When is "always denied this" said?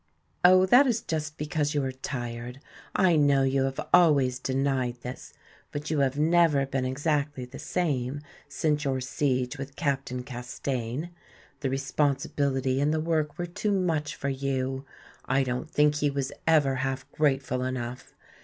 3.93-5.31